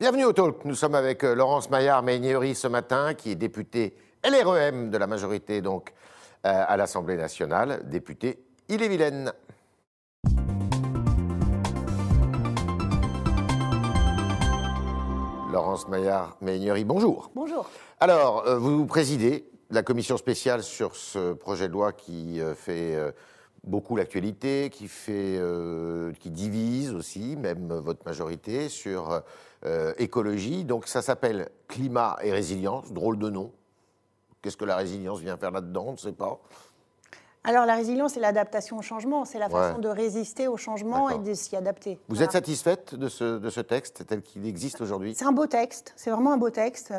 [0.00, 0.64] Bienvenue au Talk.
[0.64, 5.60] Nous sommes avec euh, Laurence Maillard-Meignery ce matin, qui est députée LREM de la majorité
[5.60, 5.92] donc
[6.46, 8.38] euh, à l'Assemblée nationale, députée
[8.68, 9.32] Ille-et-Vilaine.
[15.52, 17.32] Laurence Maillard-Meignery, bonjour.
[17.34, 17.68] Bonjour.
[17.98, 22.96] Alors, euh, vous présidez la commission spéciale sur ce projet de loi qui euh, fait
[23.64, 29.22] beaucoup l'actualité, qui, fait, euh, qui divise aussi, même votre majorité, sur
[29.64, 30.64] euh, écologie.
[30.64, 33.52] Donc ça s'appelle climat et résilience, drôle de nom.
[34.40, 35.86] Qu'est-ce que la résilience vient faire là-dedans?
[35.88, 36.40] On ne sait pas.
[37.48, 39.52] Alors la résilience, c'est l'adaptation au changement, c'est la Ouais.
[39.52, 41.94] façon de résister au changement et de s'y adapter.
[42.08, 42.24] Vous Voilà.
[42.26, 45.14] êtes satisfaite de ce, de ce texte tel qu'il existe aujourd'hui?
[45.14, 46.92] C'est un beau texte, c'est vraiment un beau texte.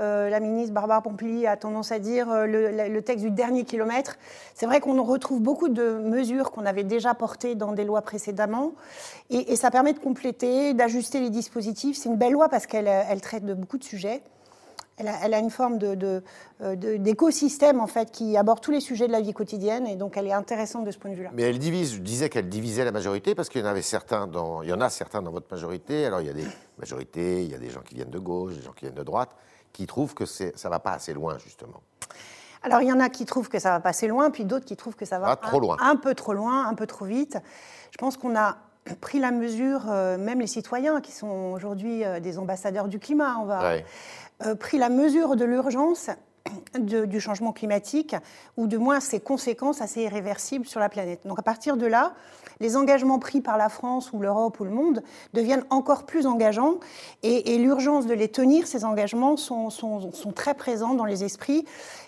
[0.00, 4.16] Euh, la ministre Barbara Pompili a tendance à dire euh, le, texte du dernier kilomètre.
[4.54, 8.74] C'est vrai qu'on retrouve beaucoup de mesures qu'on avait déjà portées dans des lois précédemment.
[9.30, 11.96] Et, et ça permet de compléter, d'ajuster les dispositifs.
[11.96, 14.22] C'est une belle loi parce qu'elle elle traite de beaucoup de sujets.
[14.98, 16.22] Elle a, elle a une forme de- de,
[16.62, 19.94] euh, de- d'écosystème en fait qui aborde tous les sujets de la vie quotidienne et
[19.96, 21.30] donc elle est intéressante de ce point de vue-là.
[21.34, 24.26] Mais elle divise, je disais qu'elle divisait la majorité parce qu'il y en avait certains
[24.26, 26.06] dans, il y en a certains dans votre majorité.
[26.06, 26.46] Alors il y a des
[26.78, 29.02] majorités, il y a des gens qui viennent de gauche, des gens qui viennent de
[29.02, 29.30] droite,
[29.72, 31.82] qui trouvent que ça va pas assez loin justement.
[32.62, 34.76] Alors, il y en a qui trouvent que ça va passer loin, puis d'autres qui
[34.76, 35.76] trouvent que ça va Ah, trop un, loin.
[35.78, 37.38] un peu trop loin, un peu trop vite.
[37.92, 38.56] Je pense qu'on a
[39.00, 43.36] pris la mesure, euh, même les citoyens qui sont aujourd'hui euh, des ambassadeurs du climat,
[43.40, 43.84] on va Ouais.
[44.44, 46.10] Euh, pris la mesure de l'urgence
[46.78, 48.14] du changement climatique,
[48.56, 51.26] ou de moins ses conséquences assez irréversibles sur la planète.
[51.26, 52.14] Donc à partir de là,
[52.60, 55.02] les engagements pris par la France ou l'Europe ou le monde
[55.34, 56.78] deviennent encore plus engageants,
[57.22, 61.64] et, l'urgence de les tenir, ces engagements, sont très présents dans les esprits.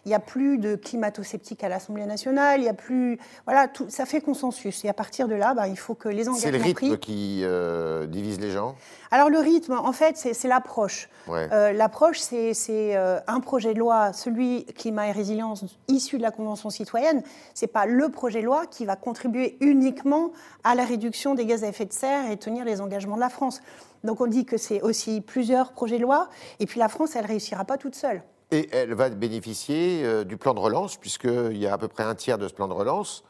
[0.09, 3.19] Il n'y a plus de climato-sceptiques à l'Assemblée nationale, il y a plus...
[3.45, 4.83] Voilà, tout, ça fait consensus.
[4.87, 6.99] Et à partir de là, bah, il faut que les C'est engagements le rythme pris...
[6.99, 8.75] qui euh, divise les gens?
[9.11, 11.11] Alors le rythme, en fait, c'est c'est l'approche.
[11.27, 11.47] Ouais.
[11.53, 16.23] Euh, l'approche, c'est c'est, euh, un projet de loi, celui climat et résilience issu de
[16.23, 17.23] la Convention citoyenne.
[17.53, 20.33] C'est pas le projet de loi qui va contribuer uniquement
[20.65, 23.29] à la réduction des gaz à effet de serre et tenir les engagements de la
[23.29, 23.61] France.
[24.05, 26.31] Donc on dit que c'est aussi plusieurs projets de loi.
[26.61, 28.23] Et puis la France, elle réussira pas toute seule.
[28.51, 32.05] Et elle va bénéficier euh, du plan de relance, puisqu'il y a à peu près
[32.05, 33.23] un tiers de ce plan de relance,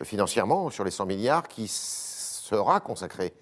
[0.00, 3.32] euh, financièrement, sur les 100 milliards, qui sera consacré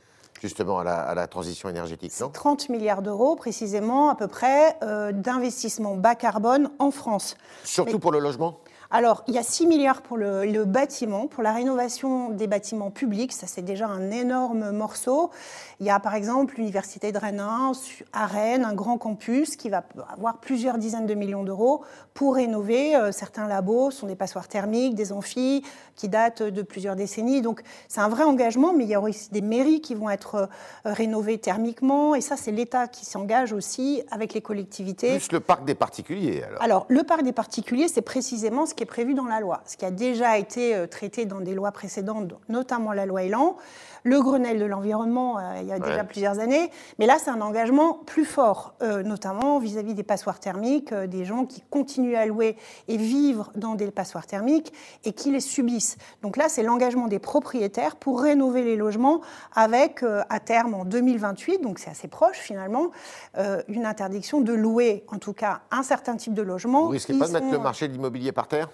[0.43, 2.29] justement à la, à la transition énergétique, non?
[2.29, 7.37] 30 milliards d'euros, précisément, à peu près, euh, d'investissement bas carbone en France.
[7.65, 8.61] Surtout Mais- pour le logement?
[8.97, 12.93] Alors, il y a 6 milliards pour le, le bâtiment, pour la rénovation des bâtiments
[12.93, 13.33] publics.
[13.33, 15.31] Ça, c'est déjà un énorme morceau.
[15.81, 19.57] Il y a, par exemple, l'Université de Rennes 1, su- à Rennes, un grand campus
[19.57, 19.83] qui va
[20.13, 21.83] avoir plusieurs dizaines de millions d'euros
[22.15, 22.95] pour rénover.
[22.95, 25.65] Euh, certains labos sont des passoires thermiques, des amphis
[25.97, 27.43] qui datent de plusieurs décennies.
[27.43, 30.37] Donc, c'est un vrai engagement, mais il y a aussi des mairies qui vont être
[30.37, 30.47] euh,
[30.85, 32.15] rénovées thermiquement.
[32.15, 35.17] Et ça, c'est l'État qui s'engage aussi avec les collectivités.
[35.19, 36.63] Plus le parc des particuliers, alors.
[36.63, 39.77] Alors, le parc des particuliers, c'est précisément ce qui est prévu dans la loi, ce
[39.77, 43.57] qui a déjà été euh, traité dans des lois précédentes, notamment la loi Elan,
[44.07, 46.05] le Grenelle de l'environnement, euh, il y a déjà Ouais.
[46.05, 46.71] plusieurs années.
[46.99, 51.25] Mais là, c'est un engagement plus fort, euh, notamment vis-à-vis des passoires thermiques, euh, des
[51.25, 52.57] gens qui continuent à louer
[52.89, 54.75] et vivre dans des passoires thermiques
[55.05, 55.97] et qui les subissent.
[56.23, 59.23] Donc là, c'est l'engagement des propriétaires pour rénover les logements
[59.55, 62.89] avec, à terme, en 2028, donc c'est assez proche finalement,
[63.69, 66.83] une interdiction de louer, en tout cas, un certain type de logement.
[66.85, 68.69] Vous risquez pas de mettre le marché de l'immobilier par terre?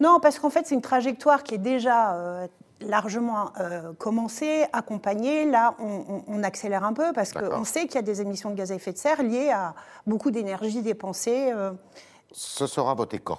[0.00, 2.46] Non, parce qu'en fait, c'est une trajectoire qui est déjà euh,
[2.80, 5.44] largement euh, commencée, accompagnée.
[5.44, 8.50] Là, on, on- on accélère un peu parce qu'on sait qu'il y a des émissions
[8.50, 9.74] de gaz à effet de serre liées à
[10.06, 11.50] beaucoup d'énergie dépensée.
[11.52, 11.72] euh.
[12.30, 13.38] Ce sera voté quand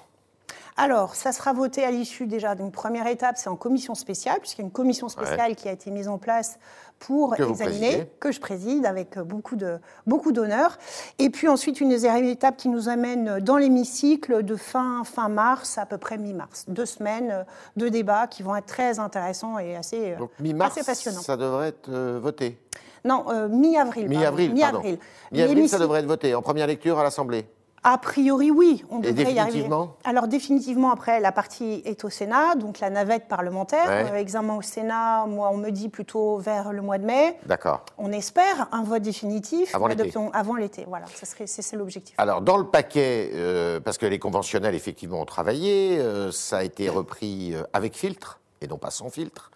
[0.78, 4.62] Alors, ça sera voté à l'issue déjà d'une première étape, c'est en commission spéciale, puisqu'il
[4.62, 6.58] y a une commission spéciale qui a été mise en place
[7.00, 10.78] pour Que examiner, que je préside avec beaucoup de beaucoup d'honneur.
[11.18, 15.78] Et puis ensuite, une deuxième étape qui nous amène dans l'hémicycle de fin, fin mars,
[15.78, 16.66] à peu près mi-mars.
[16.68, 17.46] Deux semaines
[17.76, 20.32] de débats qui vont être très intéressants et assez, euh, Donc
[20.62, 21.22] assez passionnants.
[21.22, 22.58] ça devrait être euh, voté.
[23.06, 24.10] Non, euh, mi-avril.
[24.10, 24.80] Mi-avril, pardon.
[24.80, 25.00] Mi-avril.
[25.32, 27.46] Mi-avril, ça devrait être voté en première lecture à l'Assemblée.
[27.84, 29.70] A priori, oui, on devrait y arriver.
[30.04, 33.88] Alors définitivement, après, la partie est au Sénat, donc la navette parlementaire.
[33.88, 34.12] Ouais.
[34.12, 37.38] Euh, examen au Sénat, moi, on me dit plutôt vers le mois de mai.
[37.46, 37.86] D'accord.
[37.98, 40.00] On espère un vote définitif, Avant l'été.
[40.00, 40.86] l'adoption avant l'été.
[40.88, 42.16] Voilà, ça serait, c'est, l'objectif.
[42.18, 46.64] Alors, dans le paquet, euh, parce que les conventionnels, effectivement, ont travaillé, euh, ça a
[46.64, 49.52] été repris avec filtre et non pas sans filtre.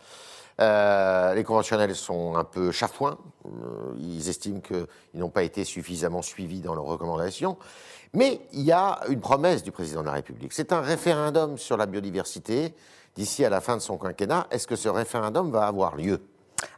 [0.59, 3.17] Euh, les conventionnels sont un peu chafouins.
[3.45, 3.49] Euh,
[3.99, 4.85] ils estiment qu'ils
[5.15, 7.57] n'ont pas été suffisamment suivis dans leurs recommandations.
[8.13, 10.53] Mais il y a une promesse du président de la République.
[10.53, 12.75] C'est un référendum sur la biodiversité
[13.15, 14.47] d'ici à la fin de son quinquennat.
[14.51, 16.21] Est-ce que ce référendum va avoir lieu?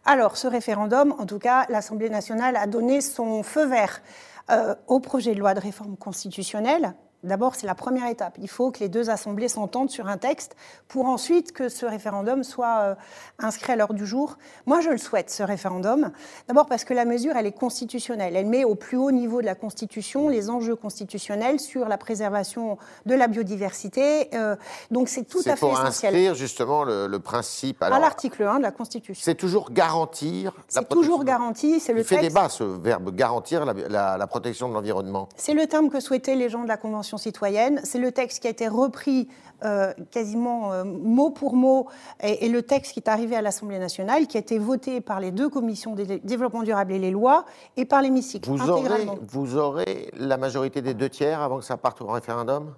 [0.06, 4.02] Alors, ce référendum, en tout cas, l'Assemblée nationale a donné son feu vert
[4.50, 6.94] euh, au projet de loi de réforme constitutionnelle
[7.26, 8.36] D'abord, c'est la première étape.
[8.40, 10.56] Il faut que les deux assemblées s'entendent sur un texte
[10.88, 12.96] pour ensuite que ce référendum soit euh,
[13.40, 14.38] inscrit à l'ordre du jour.
[14.66, 16.12] Moi, je le souhaite, ce référendum.
[16.48, 18.36] D'abord parce que la mesure, elle est constitutionnelle.
[18.36, 22.78] Elle met au plus haut niveau de la Constitution les enjeux constitutionnels sur la préservation
[23.06, 24.30] de la biodiversité.
[24.36, 24.56] Euh,
[24.92, 25.66] donc, c'est tout à fait essentiel.
[25.66, 27.82] C'est pour inscrire justement le, principe.
[27.82, 29.24] à l'article 1 de la Constitution.
[29.24, 30.54] C'est toujours garantir.
[30.68, 31.80] C'est toujours garanti.
[31.80, 35.28] C'est le Il fait débat, ce verbe garantir la, la protection de l'environnement.
[35.36, 37.82] C'est le terme que souhaitaient les gens de la Convention citoyenne.
[37.84, 39.28] C'est le texte qui a été repris
[39.64, 41.88] euh, quasiment euh, mot pour mot
[42.22, 45.32] et, le texte qui est arrivé à l'Assemblée nationale, qui a été voté par les
[45.32, 47.46] deux commissions des développement durable et les lois
[47.78, 48.50] et par l'hémicycle.
[48.50, 52.74] Vous aurez, vous aurez la majorité des deux tiers avant que ça parte au référendum?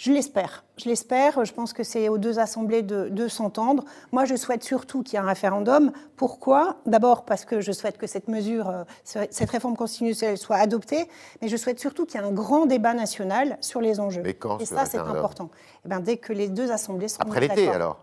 [0.00, 0.64] Je l'espère.
[0.78, 1.44] Je l'espère.
[1.44, 3.84] Je pense que c'est aux deux assemblées de, s'entendre.
[4.12, 5.92] Moi, je souhaite surtout qu'il y ait un référendum.
[6.16, 6.78] Pourquoi?
[6.86, 11.06] D'abord parce que je souhaite que cette mesure, euh, cette réforme constitutionnelle soit adoptée,
[11.42, 14.22] mais je souhaite surtout qu'il y ait un grand débat national sur les enjeux.
[14.24, 15.50] Mais quand Et ça, c'est important.
[15.52, 17.98] Et eh ben, dès que les deux assemblées seront Après l'été, alors?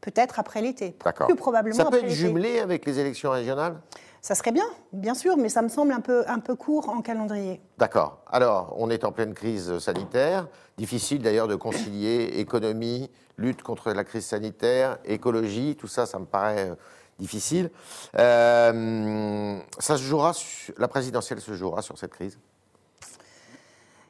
[0.00, 0.96] Peut-être après l'été.
[1.04, 1.28] D'accord.
[1.28, 3.76] Plus probablement Ça peut être jumelé avec les élections régionales?
[4.22, 7.02] Ça serait bien, bien sûr, mais ça me semble un peu, un peu court en
[7.02, 7.60] calendrier.
[7.78, 8.22] D'accord.
[8.30, 10.46] Alors, on est en pleine crise sanitaire.
[10.78, 16.24] Difficile d'ailleurs de concilier économie, lutte contre la crise sanitaire, écologie, tout ça, ça me
[16.24, 16.74] paraît euh,
[17.18, 17.70] difficile.
[18.16, 20.32] Euh, ça se jouera,
[20.78, 22.38] la présidentielle se jouera sur cette crise?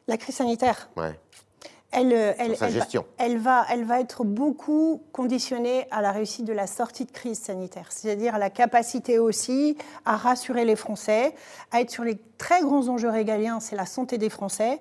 [0.06, 0.90] La crise sanitaire?
[0.94, 1.18] Ouais
[1.92, 2.56] elle, elle,
[3.18, 7.38] elle, va, elle, va, être beaucoup conditionnée à la réussite de la sortie de crise
[7.38, 11.34] sanitaire, c'est-à-dire à la capacité aussi à rassurer les Français,
[11.70, 14.80] à être sur les très grands enjeux régaliens, c'est la santé des Français,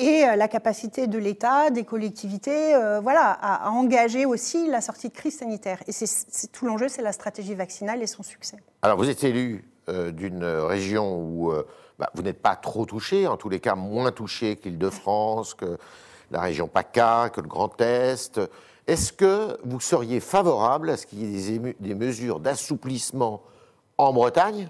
[0.00, 5.08] et euh, la capacité de l'État, des collectivités, euh, voilà, à, engager aussi la sortie
[5.08, 5.78] de crise sanitaire.
[5.86, 8.56] Et c'est tout l'enjeu, c'est la stratégie vaccinale et son succès.
[8.82, 11.52] Alors vous êtes élu euh, d'une région où
[11.98, 15.78] bah, vous n'êtes pas trop touché, en tous les cas moins touché qu'Île-de-France, que
[16.30, 18.40] la région PACA, que le Grand Est.
[18.86, 23.42] Est-ce que vous seriez favorable à ce qu'il y ait des, mesures d'assouplissement
[23.98, 24.68] en Bretagne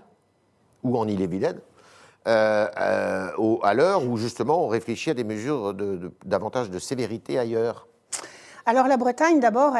[0.82, 1.60] ou en Île-et-Vilaine
[2.28, 7.38] euh, euh, à l'heure où justement on réfléchit à des mesures de, davantage de sévérité
[7.38, 7.86] ailleurs?
[8.66, 9.74] Alors la Bretagne, d'abord,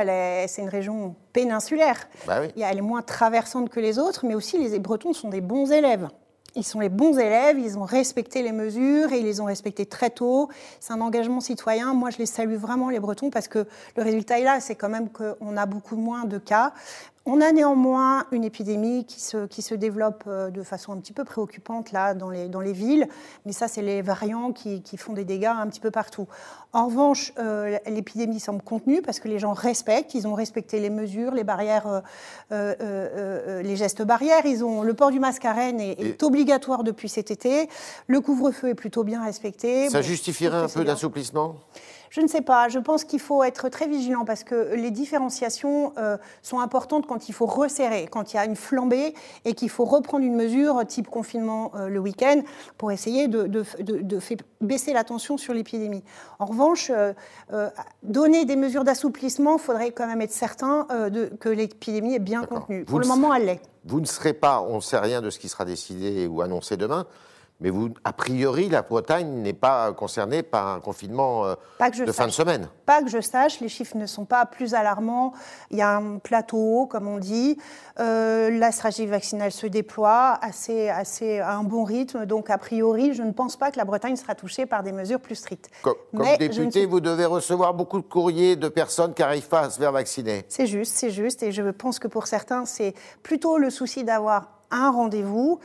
[0.47, 2.09] c'est une région péninsulaire.
[2.27, 2.63] Bah oui.
[2.63, 6.09] Elle est moins traversante que les autres, mais aussi les Bretons sont des bons élèves
[6.55, 9.87] ils sont les bons élèves, ils ont respecté les mesures et ils les ont respectées
[9.87, 10.49] très tôt.
[10.81, 11.95] C'est un engagement citoyen.
[11.95, 13.67] Moi, je les salue vraiment, les Bretons, parce que
[13.97, 16.73] le résultat est là, c'est quand même qu'on a beaucoup moins de cas.
[17.33, 21.13] On a néanmoins une épidémie qui se, qui se développe euh, de façon un petit
[21.13, 23.07] peu préoccupante là dans les, dans les villes,
[23.47, 26.27] mais ça c'est les variants qui, qui, font des dégâts un petit peu partout.
[26.73, 30.91] En revanche, euh, l'épidémie semble contenue parce que les gens respectent, ils ont respecté les
[30.91, 32.03] mesures, les barrières,
[32.51, 37.09] euh, les gestes barrières, ils ont le port du masque à Rennes est, obligatoire depuis
[37.09, 37.69] cet été,
[38.09, 39.89] le couvre-feu est plutôt bien respecté.
[39.89, 41.55] Ça justifierait un peu d'assouplissement?
[42.11, 42.69] Je ne sais pas.
[42.69, 47.29] Je pense qu'il faut être très vigilant parce que les différenciations euh, sont importantes quand
[47.29, 49.15] il faut resserrer, quand il y a une flambée
[49.45, 52.43] et qu'il faut reprendre une mesure type confinement euh, le week-end
[52.77, 56.03] pour essayer de, de, faire baisser la tension sur l'épidémie.
[56.41, 57.13] En revanche, euh,
[58.03, 60.87] donner des mesures d'assouplissement, il faudrait quand même être certain
[61.39, 62.85] que l'épidémie est bien contenue.
[62.85, 63.61] Pour le moment, elle l'est.
[63.85, 66.77] Vous ne serez pas, on ne sait rien de ce qui sera décidé ou annoncé
[66.77, 67.07] demain,
[67.61, 71.55] mais vous, a priori, la Bretagne n'est pas concernée par un confinement euh,
[72.07, 72.69] de fin de semaine.
[72.87, 75.35] Pas que je sache, les chiffres ne sont pas plus alarmants.
[75.71, 77.59] Il y a un plateau haut, comme on dit.
[77.99, 82.25] Euh, la stratégie vaccinale se déploie assez, assez, à un bon rythme.
[82.25, 85.21] Donc, a priori, je ne pense pas que la Bretagne sera touchée par des mesures
[85.21, 85.69] plus strictes.
[85.83, 85.97] Comme,
[86.39, 89.93] député, vous devez recevoir beaucoup de courriers de personnes qui n'arrivent pas à se faire
[89.93, 90.45] vacciner.
[90.49, 91.43] C'est juste, c'est juste.
[91.43, 95.61] Et je pense que pour certains, c'est plutôt le souci d'avoir un rendez-vous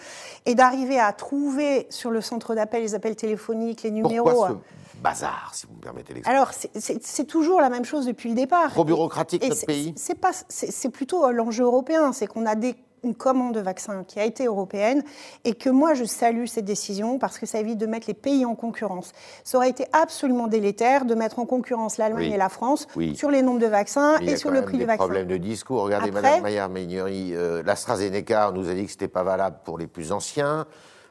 [0.45, 4.29] et d'arriver à trouver sur le centre d'appel les appels téléphoniques, les numéros.
[4.29, 8.29] Pourquoi ce bazar, si vous me permettez l'expression Alors, c'est toujours la même chose depuis
[8.29, 8.71] le départ.
[8.71, 13.59] Trop bureaucratique, notre pays C'est plutôt l'enjeu européen, c'est qu'on a des une commande de
[13.59, 15.03] vaccins qui a été européenne
[15.43, 18.45] et que moi je salue cette décision parce que ça évite de mettre les pays
[18.45, 19.11] en concurrence.
[19.43, 23.41] Ça aurait été absolument délétère de mettre en concurrence l'Allemagne et la France sur les
[23.41, 25.03] nombres de vaccins et sur le prix du vaccin.
[25.03, 25.83] problème de discours.
[25.83, 29.87] Regardez, Madame Maillard-Meignery, euh, l'AstraZeneca, on nous a dit que c'était pas valable pour les
[29.87, 30.65] plus anciens.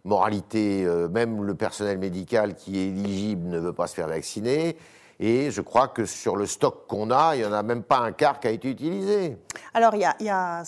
[0.04, 4.76] Moralité, euh, même le personnel médical qui est éligible ne veut pas se faire vacciner.
[5.20, 7.98] Et je crois que sur le stock qu'on a, il n'y en a même pas
[7.98, 9.38] un quart qui a été utilisé.
[9.72, 10.62] Alors, il y a, y a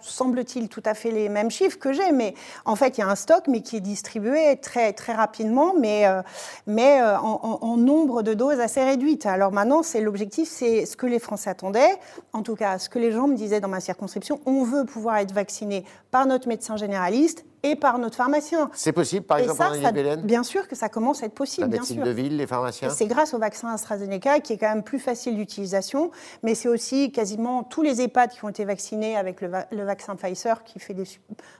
[0.00, 2.34] semble-t-il, tout à fait les mêmes chiffres que j'ai, mais
[2.64, 6.06] en fait, il y a un stock, mais qui est distribué très, très rapidement, mais,
[6.06, 6.22] euh,
[6.66, 9.26] mais euh, en, nombre de doses assez réduite.
[9.26, 11.96] Alors maintenant, c'est l'objectif, c'est ce que les Français attendaient,
[12.32, 15.16] en tout cas, ce que les gens me disaient dans ma circonscription, on veut pouvoir
[15.16, 18.70] être vacciné par notre médecin généraliste et par notre pharmacien.
[18.72, 21.70] C'est possible, par exemple, ça, en Bien sûr que ça commence à être possible.
[21.70, 24.82] La médecine de ville, les pharmaciens C'est grâce au vaccin AstraZeneca qui est quand même
[24.82, 26.10] plus facile d'utilisation,
[26.42, 30.64] mais c'est aussi quasiment tous les EHPAD qui ont été vaccinés avec le, vaccin Pfizer
[30.64, 31.04] qui fait des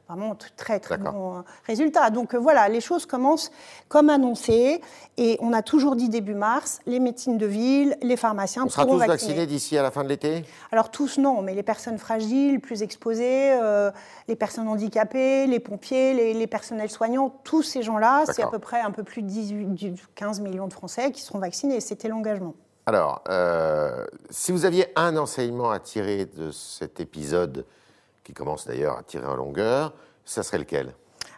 [0.08, 2.10] vraiment très très bons euh, résultats.
[2.10, 3.50] Donc euh, voilà, les choses commencent
[3.88, 4.80] comme annoncé
[5.16, 8.64] et on a toujours dit début mars, les médecines de ville, les pharmaciens.
[8.66, 10.44] On sera tous vaccinés d'ici à la fin de l'été?
[10.70, 13.90] Alors tous non, mais les personnes fragiles, plus exposées, euh,
[14.28, 18.80] les personnes handicapées, les pompiers, les, personnels soignants, tous ces gens-là, c'est à peu près
[18.80, 21.80] un peu plus de 18, 15 millions de Français qui seront vaccinés.
[21.80, 22.54] C'était l'engagement.
[22.86, 23.22] Alors,
[24.30, 27.64] si vous aviez un enseignement à tirer de cet épisode
[28.24, 29.92] qui commence d'ailleurs à tirer en longueur,
[30.24, 30.94] ça serait lequel?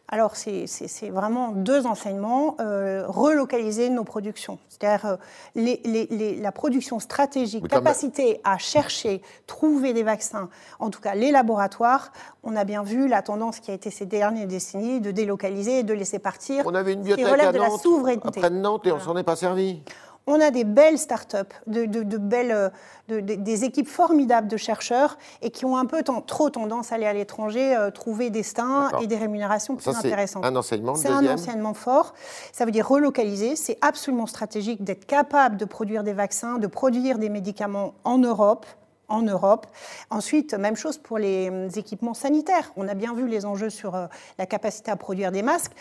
[0.08, 2.56] Alors, c'est vraiment deux enseignements.
[2.60, 5.18] Euh, relocaliser nos productions, c'est-à-dire
[5.56, 12.12] euh, la production stratégique, capacité à chercher, trouver des vaccins, en tout cas les laboratoires.
[12.42, 15.82] On a bien vu la tendance qui a été ces dernières décennies de délocaliser et
[15.82, 16.64] de laisser partir.
[16.66, 18.28] On avait une bibliothèque à Nantes, de la souveraineté.
[18.28, 19.82] après Nantes, et on s'en est pas servi.
[20.26, 22.72] On a des belles start-up, de, belles,
[23.08, 27.12] des équipes formidables de chercheurs et qui ont un peu trop tendance à aller à
[27.12, 30.44] l'étranger, euh, trouver des stins et des rémunérations plus intéressantes.
[30.44, 30.94] Un enseignement.
[30.94, 32.14] C'est un enseignement fort.
[32.52, 33.54] Ça veut dire relocaliser.
[33.56, 38.66] C'est absolument stratégique d'être capable de produire des vaccins, de produire des médicaments en Europe
[39.08, 39.66] en Europe.
[40.10, 42.72] Ensuite, même chose pour les euh, équipements sanitaires.
[42.76, 44.06] On a bien vu les enjeux sur euh,
[44.38, 45.72] la capacité à produire des masques.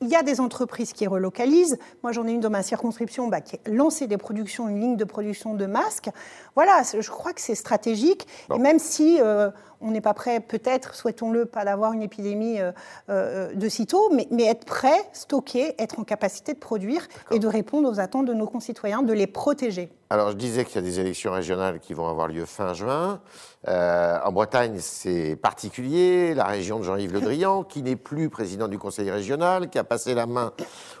[0.00, 1.76] Il y a des entreprises qui relocalisent.
[2.04, 4.96] Moi, j'en ai une dans ma circonscription bah, qui a lancé des productions, une ligne
[4.96, 6.10] de production de masques.
[6.54, 8.26] Voilà, je crois que c'est stratégique.
[8.54, 12.72] Et même si euh, on n'est pas prêt, peut-être, souhaitons-le, pas d'avoir une épidémie euh,
[13.10, 17.46] euh, de sitôt, mais, mais, être prêt, stocker, être en capacité de produire et de
[17.46, 19.90] répondre aux attentes de nos concitoyens, de les protéger.
[20.10, 23.20] Alors, je disais qu'il y a des élections régionales qui vont avoir lieu fin juin.
[23.68, 26.34] Euh, en Bretagne, c'est particulier.
[26.34, 29.84] La région de Jean-Yves Le Drian, qui n'est plus président du conseil régional, qui a
[29.84, 30.52] passé la main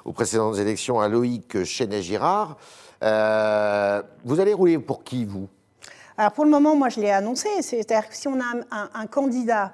[0.04, 2.58] aux précédentes élections à Loïc Chenet-Girard.
[3.00, 5.48] vous allez rouler pour qui, vous?
[6.18, 9.70] Alors pour le moment, moi je l'ai annoncé, c'est-à-dire que si on a un, candidat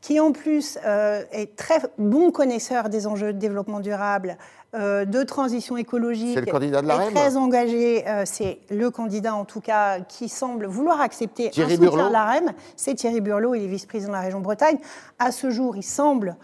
[0.00, 4.36] qui en plus euh, est très bon connaisseur des enjeux de développement durable,
[4.74, 9.44] euh, de transition écologique, le candidat de la très engagé, euh, c'est le candidat en
[9.44, 13.54] tout cas qui semble vouloir accepter Thierry un soutien de la REM, c'est Thierry Burlot,
[13.54, 14.78] il est vice-président de la région Bretagne.
[15.20, 16.36] À ce jour, il semble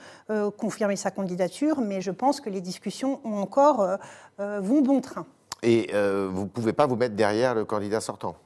[0.57, 3.99] confirmer sa candidature, mais je pense que les discussions ont encore,
[4.39, 5.27] vont bon train.
[5.65, 8.37] Et vous ne pouvez pas vous mettre derrière le candidat sortant?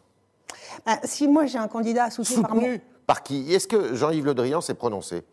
[0.84, 2.56] Bah, si moi j'ai un candidat soutenu, par,
[3.06, 3.52] par qui?
[3.52, 5.24] Est-ce que Jean-Yves Le Drian s'est prononcé?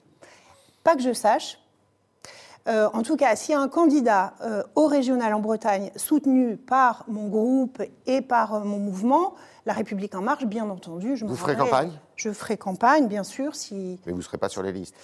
[0.83, 1.59] Pas que je sache.
[2.67, 6.55] Euh, en tout cas, s'il y a un candidat euh, au régional en Bretagne soutenu
[6.55, 9.35] par mon groupe et par euh, mon mouvement,
[9.65, 11.17] La République en marche, bien entendu.
[11.17, 11.91] Je Vous ferez campagne?
[12.15, 13.55] Je ferai campagne, bien sûr.
[13.55, 13.99] Si...
[14.05, 14.95] Mais vous ne serez pas sur les listes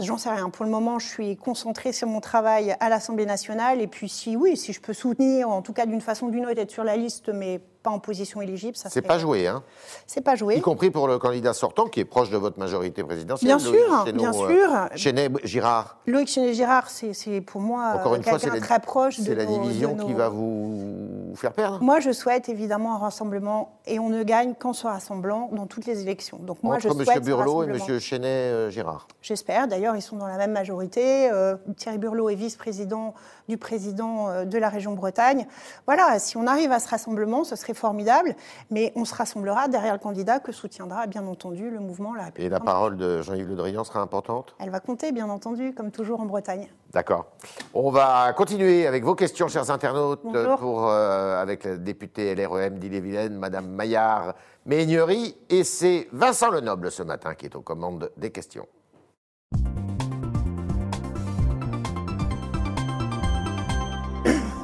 [0.00, 0.48] J'en sais rien.
[0.50, 3.80] Pour le moment, je suis concentrée sur mon travail à l'Assemblée nationale.
[3.80, 6.46] Et puis, si oui, si je peux soutenir, en tout cas d'une façon ou d'une
[6.46, 8.76] autre, être sur la liste, mais pas en position éligible.
[8.76, 9.62] Ça c'est pas joué, hein
[10.06, 10.56] C'est pas joué.
[10.56, 13.48] Y compris pour le candidat sortant qui est proche de votre majorité présidentielle.
[13.48, 14.96] Bien sûr, bien euh, sûr.
[14.96, 15.98] Chenet-Girard.
[16.06, 19.96] Loïc Chenet-Girard, c'est pour moi Encore une fois, c'est très proche de C'est la division
[19.96, 24.54] qui va vous faire perdre Moi, je souhaite évidemment un rassemblement et on ne gagne
[24.54, 26.38] qu'en se rassemblant dans toutes les élections.
[26.38, 27.24] Donc moi, Entre je souhaite M.
[27.24, 28.00] Burlot et M.
[28.00, 29.08] Chenet-Girard.
[29.22, 29.68] J'espère.
[29.68, 31.30] D'ailleurs, ils sont dans la même majorité.
[31.30, 33.14] Euh, Thierry Burlot est vice-président
[33.48, 35.46] du président euh, de la région Bretagne.
[35.86, 38.34] Voilà, si on arrive à ce rassemblement, ce serait formidable,
[38.70, 42.46] mais on se rassemblera derrière le candidat que soutiendra bien entendu le mouvement La République.
[42.46, 44.54] Et la parole de Jean-Yves Le Drian sera importante?
[44.58, 46.68] Elle va compter, bien entendu, comme toujours en Bretagne.
[46.92, 47.26] D'accord.
[47.72, 50.22] On va continuer avec vos questions, chers internautes,
[50.58, 54.34] pour, euh, avec la députée LREM d'Ille-et-Vilaine, Madame Maillard
[54.66, 55.36] Méignery.
[55.48, 58.66] Et c'est Vincent Lenoble ce matin qui est aux commandes des questions.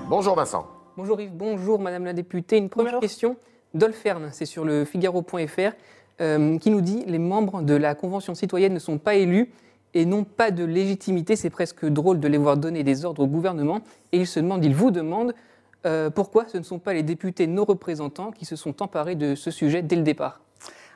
[0.08, 0.66] Bonjour Vincent.
[0.96, 2.56] Bonjour Yves, bonjour Madame la députée.
[2.56, 3.36] Une première question
[3.72, 5.76] d'Olferne, c'est sur le Figaro.fr,
[6.20, 9.52] euh, qui nous dit les membres de la Convention citoyenne ne sont pas élus
[9.96, 11.36] et n'ont pas de légitimité.
[11.36, 13.80] C'est presque drôle de les voir donner des ordres au gouvernement.
[14.12, 15.34] Et ils se demandent, ils vous demandent
[15.86, 19.34] euh, pourquoi ce ne sont pas les députés, nos représentants, qui se sont emparés de
[19.34, 20.42] ce sujet dès le départ?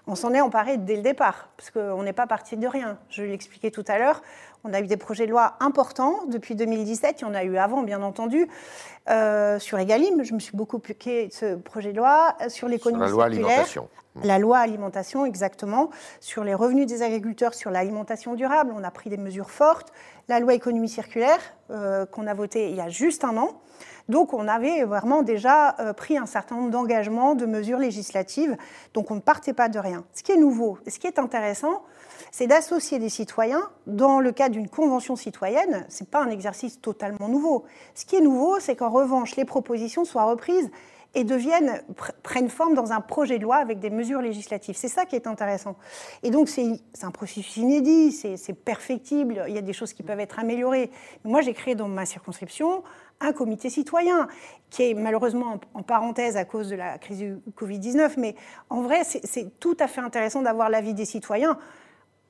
[0.07, 2.99] On s'en est emparé dès le départ, parce qu'on n'est pas parti de rien.
[3.09, 4.23] Je l'expliquais tout à l'heure.
[4.65, 7.57] On a eu des projets de loi importants depuis 2017, il y en a eu
[7.57, 8.47] avant, bien entendu,
[9.09, 10.23] euh, sur Egalim.
[10.23, 13.31] Je me suis beaucoup occupée de ce projet de loi, sur l'économie Sur la loi
[13.31, 13.51] circulaire.
[13.51, 13.89] alimentation.
[14.25, 18.73] La loi alimentation, exactement, sur les revenus des agriculteurs, sur l'alimentation durable.
[18.77, 19.93] On a pris des mesures fortes.
[20.29, 21.39] La loi économie circulaire,
[21.71, 23.61] euh, qu'on a votée il y a juste un an.
[24.09, 28.57] Donc on avait vraiment déjà euh, pris un certain nombre d'engagements, de mesures législatives.
[28.95, 30.05] Donc on ne partait pas de rien.
[30.13, 31.83] Ce qui est nouveau, ce qui est intéressant,
[32.31, 35.87] c'est d'associer des citoyens dans le cadre d'une convention citoyenne.
[35.89, 37.65] Ce n'est pas un exercice totalement nouveau.
[37.95, 40.71] Ce qui est nouveau, c'est qu'en revanche, les propositions soient reprises
[41.15, 44.77] et deviennent, pr- prennent forme dans un projet de loi avec des mesures législatives.
[44.77, 45.75] C'est ça qui est intéressant.
[46.23, 50.21] Et donc, c'est un processus inédit, c'est perfectible, il y a des choses qui peuvent
[50.21, 50.91] être améliorées.
[51.25, 52.85] Moi, j'ai créé dans ma circonscription
[53.19, 54.29] un comité citoyen
[54.71, 58.37] qui est malheureusement en, en parenthèse à cause de la crise du Covid-19, mais
[58.71, 61.59] en vrai, c'est tout à fait intéressant d'avoir l'avis des citoyens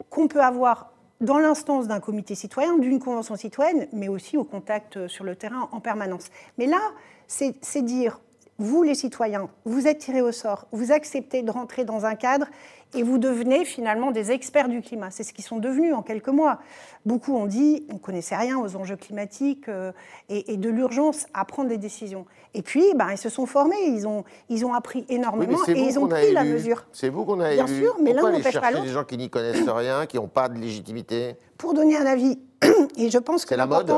[0.09, 4.97] qu'on peut avoir dans l'instance d'un comité citoyen, d'une convention citoyenne, mais aussi au contact
[4.97, 6.31] euh, sur le terrain en permanence.
[6.57, 6.81] Mais là,
[7.27, 8.21] c'est c'est dire,
[8.59, 12.47] vous les citoyens, vous êtes tirés au sort, vous acceptez de rentrer dans un cadre
[12.95, 15.11] et vous devenez finalement des experts du climat.
[15.11, 16.59] C'est ce qu'ils sont devenus en quelques mois.
[17.07, 19.93] Beaucoup ont dit, on ne connaissait rien aux enjeux climatiques euh,
[20.29, 22.27] et, et de l'urgence à prendre des décisions.
[22.55, 25.99] Et puis, ben, ils se sont formés, ils ont, ils ont appris énormément et ils
[25.99, 26.85] ont pris la mesure.
[26.93, 27.83] C'est vous qu'on a Bien élu.
[27.85, 28.85] sûr, mais l'un n'empêche pas l'autre.
[28.85, 31.37] des gens qui n'y connaissent rien, qui n'ont pas de légitimité?
[31.59, 32.39] Pour donner un avis,
[32.97, 33.93] et je pense que C'est la mode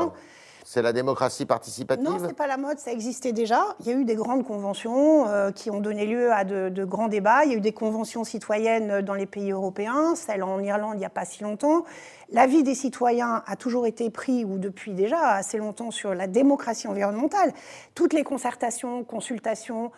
[0.73, 3.63] C'est la démocratie participative Non, c'est pas la mode, ça existait déjà.
[3.81, 6.83] Il y a eu des grandes conventions euh, qui ont donné lieu à de, de
[6.83, 7.45] grands débats.
[7.45, 10.97] Il y a eu des conventions citoyennes dans les pays européens, celle en Irlande il
[10.97, 11.85] n'y a pas si longtemps.
[12.31, 16.87] L'avis des citoyens a toujours été pris, ou depuis déjà assez longtemps, sur la démocratie
[16.87, 17.53] environnementale.
[17.93, 19.91] Toutes les concertations, consultations,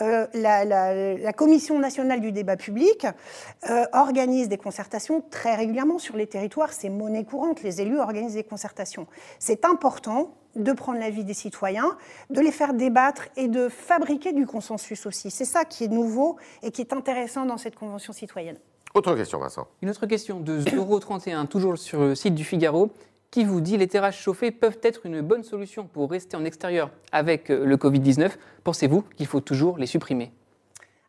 [0.00, 3.06] euh, la, la- la Commission nationale du débat public
[3.68, 6.72] euh, organise des concertations très régulièrement sur les territoires.
[6.72, 9.06] C'est monnaie courante, les élus organisent des concertations.
[9.38, 11.96] C'est important de prendre l'avis des citoyens,
[12.30, 15.30] de les faire débattre et de fabriquer du consensus aussi.
[15.30, 18.56] C'est ça qui est nouveau et qui est intéressant dans cette convention citoyenne.
[18.94, 19.66] Autre question, Vincent.
[19.80, 22.90] Une autre question de Zoro31, toujours sur le site du Figaro,
[23.32, 26.90] qui vous dit les terrasses chauffées peuvent être une bonne solution pour rester en extérieur
[27.12, 28.30] avec euh, le Covid-19.
[28.62, 30.30] Pensez-vous qu'il faut toujours les supprimer?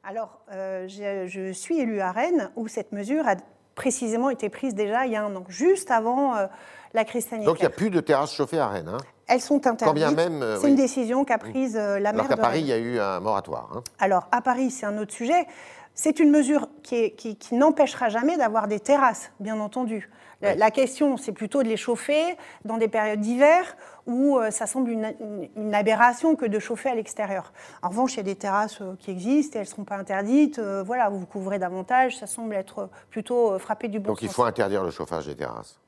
[0.06, 3.36] Alors, euh, je, je suis élue à Rennes où cette mesure a
[3.76, 6.48] précisément été prise déjà il y a un an, juste avant euh,
[6.94, 7.52] la crise sanitaire.
[7.52, 8.88] Donc il n'y a plus de terrasses chauffées à Rennes.
[8.90, 8.98] hein?
[9.28, 10.04] Elles sont interdites.
[10.18, 10.70] Euh, C'est oui.
[10.72, 13.00] une décision qu'a prise euh, la Alors maire qu'à de Paris, il y a eu
[13.00, 13.70] un moratoire.
[13.76, 13.84] hein.
[14.00, 15.46] Alors, à Paris, c'est un autre sujet.
[15.94, 20.10] C'est une mesure qui, est- qui- qui n'empêchera jamais d'avoir des terrasses, bien entendu.
[20.44, 23.76] La, la question, c'est plutôt de les chauffer dans des périodes d'hiver
[24.06, 27.54] où euh, ça semble une, une- une aberration que de chauffer à l'extérieur.
[27.82, 29.96] En revanche, il y a des terrasses euh, qui existent et elles ne seront pas
[29.96, 30.60] interdites.
[30.60, 34.22] Euh, voilà, vous vous couvrez davantage, ça semble être plutôt euh, frappé du bon Donc
[34.22, 35.80] il faut interdire le chauffage des terrasses,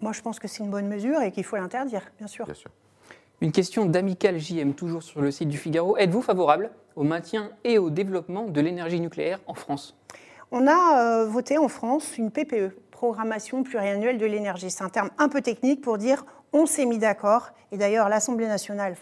[0.00, 2.46] Moi, je pense que c'est une bonne mesure et qu'il faut l'interdire, bien sûr.
[2.46, 2.70] bien sûr.
[3.42, 5.96] Une question d'Amical JM, toujours sur le site du Figaro.
[5.98, 9.96] Êtes-vous favorable au maintien et au développement de l'énergie nucléaire en France?
[10.52, 14.70] On a euh, voté en France une PPE, Programmation pluriannuelle de l'énergie.
[14.70, 17.50] C'est un terme un peu technique pour dire on s'est mis d'accord.
[17.72, 18.94] Et d'ailleurs, l'Assemblée nationale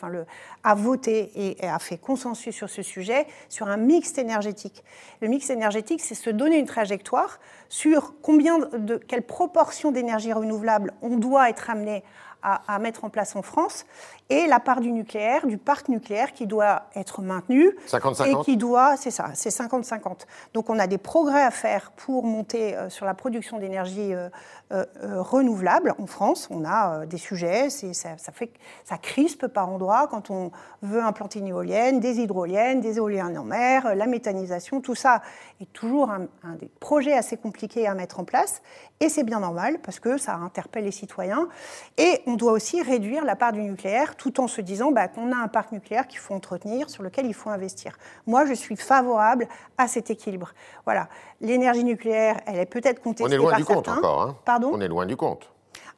[0.64, 4.82] a voté et, a fait consensus sur ce sujet, sur un mix énergétique.
[5.20, 10.94] Le mix énergétique, c'est se donner une trajectoire sur combien de, quelle proportion d'énergie renouvelable
[11.02, 12.02] on doit être amené
[12.42, 13.84] à mettre en place en France
[14.30, 18.28] et la part du nucléaire, du parc nucléaire qui doit être maintenu 50-50?
[18.28, 20.20] et qui doit, c'est ça, c'est 50-50.
[20.54, 24.28] Donc on a des progrès à faire pour monter euh, sur la production d'énergie euh,
[24.72, 24.86] euh,
[25.20, 26.46] renouvelable en France.
[26.50, 28.52] On a des sujets, ça, ça fait,
[28.84, 33.44] ça crispe par endroits quand on veut implanter une éolienne, des hydroliennes, des éoliennes en
[33.44, 35.22] mer, la méthanisation, tout ça
[35.60, 38.62] est toujours un, un des projets assez compliqués à mettre en place.
[39.00, 41.48] Et c'est bien normal parce que ça interpelle les citoyens.
[41.96, 45.32] Et on doit aussi réduire la part du nucléaire tout en se disant bah, qu'on
[45.32, 47.96] a un parc nucléaire qu'il faut entretenir, sur lequel il faut investir.
[48.26, 50.52] Moi, je suis favorable à cet équilibre.
[50.84, 51.08] Voilà.
[51.40, 53.98] L'énergie nucléaire, elle est peut-être contestée On est loin par du compte certains.
[53.98, 54.22] encore.
[54.22, 54.36] hein.
[54.44, 54.72] Pardon?
[54.74, 55.50] On est loin du compte.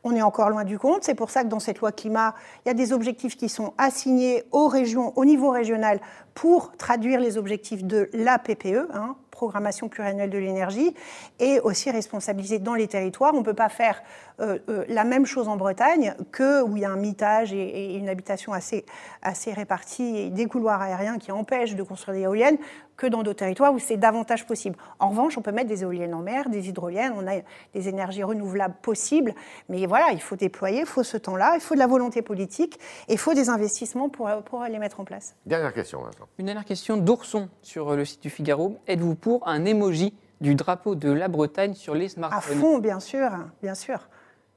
[0.05, 1.03] on est encore loin du compte.
[1.03, 3.75] C'est pour ça que dans cette loi climat, il y a des objectifs qui sont
[3.77, 6.01] assignés aux régions, au niveau régional,
[6.35, 10.95] pour traduire les objectifs de la PPE, hein, programmation pluriannuelle de l'énergie,
[11.41, 13.35] et aussi responsabiliser dans les territoires.
[13.35, 14.01] On ne peut pas faire
[14.39, 17.97] euh, euh, la même chose en Bretagne que où il y a un mitage et,
[17.97, 18.85] une habitation assez,
[19.21, 22.59] assez répartie et des couloirs aériens qui empêchent de construire des éoliennes
[22.97, 24.77] que dans d'autres territoires où c'est davantage possible.
[24.99, 27.41] En revanche, on peut mettre des éoliennes en mer, des hydroliennes, on a
[27.75, 29.35] des énergies renouvelables possibles,
[29.69, 32.79] mais voilà, il faut déployer, il faut ce temps-là, il faut de la volonté politique
[33.09, 35.35] et il faut des investissements pour, pour les mettre en place.
[35.47, 36.29] Dernière question, Vincent.
[36.39, 38.77] Une dernière question d'Ourson sur le site du Figaro.
[38.87, 42.59] Êtes-vous pour un emoji du drapeau de la Bretagne sur les À smartphones?
[42.59, 43.31] fond, bien sûr,
[43.63, 43.99] bien sûr.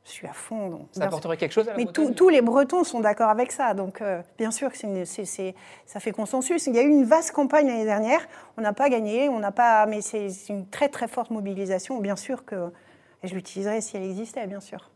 [0.06, 0.70] Je suis à fond.
[0.70, 3.30] donc, Ça apporterait quelque chose à la mais Bretagne tous- tous les Bretons sont d'accord
[3.30, 3.74] avec ça.
[3.74, 6.68] Donc, euh, bien sûr que ça fait consensus.
[6.68, 8.20] Il y a eu une vaste campagne l'année dernière.
[8.58, 12.00] On n'a pas gagné, on n'a pas, mais c'est une très très forte mobilisation.
[12.00, 12.72] Bien sûr que
[13.24, 14.92] et je l'utiliserai si elle existait, bien sûr.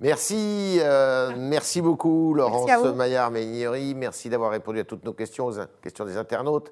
[0.00, 2.68] Merci, euh, merci beaucoup Laurence.
[2.94, 3.94] Maillard-Meignery.
[3.94, 6.70] Merci d'avoir répondu à toutes nos questions, aux questions des internautes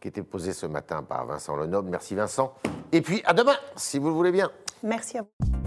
[0.00, 1.90] qui étaient posées ce matin par Vincent Lenoble.
[1.90, 2.54] Merci Vincent.
[2.92, 4.50] Et puis à demain, si vous le voulez bien.
[4.82, 5.61] Merci à vous.